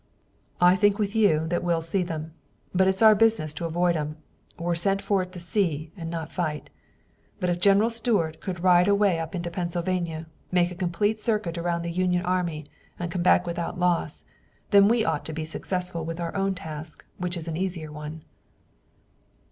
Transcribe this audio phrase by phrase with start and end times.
[0.59, 2.33] "I think with you that we'll see 'em,
[2.73, 4.17] but it's our business to avoid 'em.
[4.57, 6.71] We're sent forth to see and not to fight.
[7.39, 11.83] But if General Stuart could ride away up into Pennsylvania, make a complete circuit around
[11.83, 12.65] the Union army
[12.97, 14.25] and come back without loss,
[14.71, 18.23] then we ought to be successful with our own task, which is an easier one."